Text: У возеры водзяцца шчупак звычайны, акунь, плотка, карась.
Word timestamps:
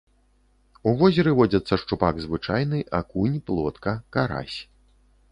У 0.91 0.93
возеры 1.01 1.33
водзяцца 1.39 1.77
шчупак 1.81 2.15
звычайны, 2.25 2.79
акунь, 3.01 3.35
плотка, 3.51 3.93
карась. 4.17 4.57